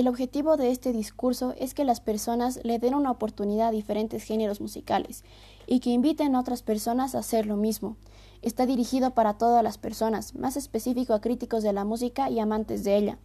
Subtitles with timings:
[0.00, 4.22] El objetivo de este discurso es que las personas le den una oportunidad a diferentes
[4.22, 5.24] géneros musicales
[5.66, 7.98] y que inviten a otras personas a hacer lo mismo.
[8.40, 12.82] Está dirigido para todas las personas, más específico a críticos de la música y amantes
[12.82, 13.18] de ella.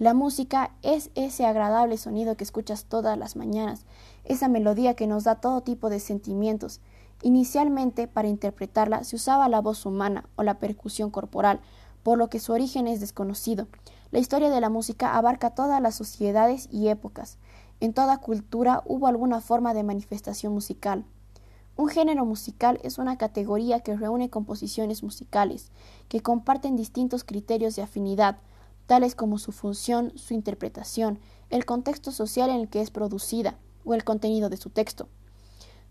[0.00, 3.86] La música es ese agradable sonido que escuchas todas las mañanas,
[4.24, 6.80] esa melodía que nos da todo tipo de sentimientos.
[7.22, 11.60] Inicialmente, para interpretarla, se usaba la voz humana o la percusión corporal,
[12.02, 13.68] por lo que su origen es desconocido.
[14.10, 17.38] La historia de la música abarca todas las sociedades y épocas.
[17.80, 21.04] En toda cultura hubo alguna forma de manifestación musical.
[21.76, 25.70] Un género musical es una categoría que reúne composiciones musicales,
[26.08, 28.38] que comparten distintos criterios de afinidad,
[28.86, 33.94] tales como su función, su interpretación, el contexto social en el que es producida o
[33.94, 35.08] el contenido de su texto.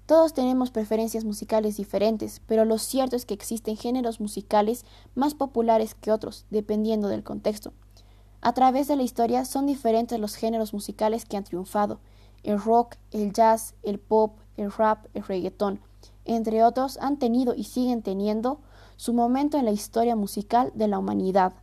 [0.07, 5.93] Todos tenemos preferencias musicales diferentes, pero lo cierto es que existen géneros musicales más populares
[5.93, 7.73] que otros, dependiendo del contexto.
[8.41, 11.99] A través de la historia son diferentes los géneros musicales que han triunfado,
[12.43, 15.81] el rock, el jazz, el pop, el rap, el reggaetón,
[16.27, 18.59] entre otros, han tenido y siguen teniendo
[18.97, 21.53] su momento en la historia musical de la humanidad.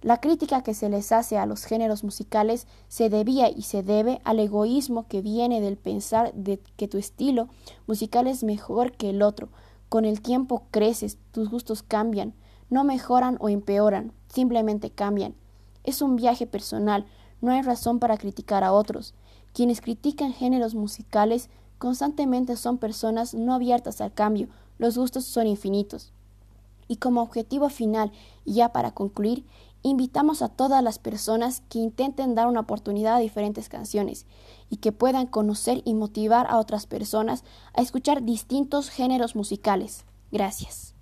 [0.00, 4.20] La crítica que se les hace a los géneros musicales se debía y se debe
[4.22, 7.48] al egoísmo que viene del pensar de que tu estilo
[7.88, 9.48] musical es mejor que el otro.
[9.88, 12.34] Con el tiempo creces, tus gustos cambian,
[12.70, 15.34] no mejoran o empeoran, simplemente cambian.
[15.82, 17.04] Es un viaje personal,
[17.40, 19.14] no hay razón para criticar a otros.
[19.52, 26.12] Quienes critican géneros musicales constantemente son personas no abiertas al cambio, los gustos son infinitos.
[26.86, 28.12] Y como objetivo final,
[28.44, 29.44] y ya para concluir,
[29.82, 34.26] invitamos a todas las personas que intenten dar una oportunidad a diferentes canciones
[34.70, 40.04] y que puedan conocer y motivar a otras personas a escuchar distintos géneros musicales.
[40.30, 40.94] Gracias.